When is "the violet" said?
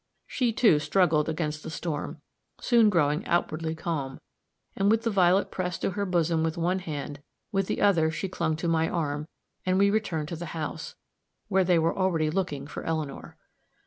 5.03-5.51